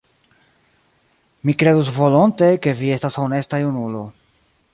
Mi 1.43 1.55
kredus 1.63 1.93
volonte, 1.99 2.49
ke 2.65 2.75
vi 2.81 2.91
estas 2.97 3.23
honesta 3.27 3.61
junulo. 3.67 4.05